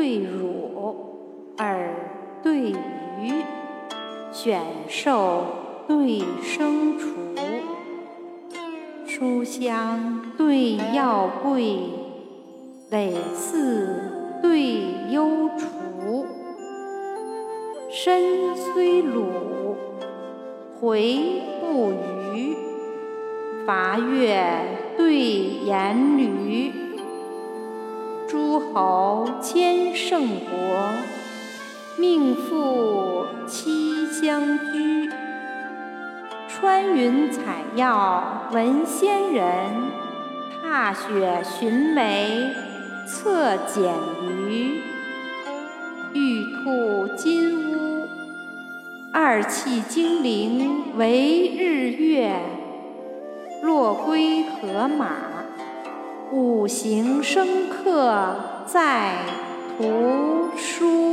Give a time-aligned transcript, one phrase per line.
[0.00, 1.90] 对汝，耳
[2.42, 2.74] 对鱼，
[4.32, 5.44] 选兽
[5.86, 7.10] 对牲畜，
[9.06, 11.76] 书香对药贵，
[12.88, 16.24] 累寺对幽厨。
[17.90, 19.26] 身虽鲁，
[20.80, 21.92] 回不
[22.32, 22.54] 逾；
[23.66, 24.46] 伐越
[24.96, 25.18] 对
[25.66, 26.72] 颜驴。
[28.30, 30.92] 诸侯千乘国，
[31.98, 35.10] 命妇妻相居。
[36.46, 39.44] 穿云采药闻仙人，
[40.62, 42.52] 踏雪寻梅
[43.04, 43.90] 策蹇
[44.22, 44.80] 鱼。
[46.14, 48.06] 玉兔金乌，
[49.12, 52.30] 二气精灵为日月；
[53.60, 55.16] 落龟河马，
[56.32, 59.16] 五行生克在
[59.76, 61.09] 图书。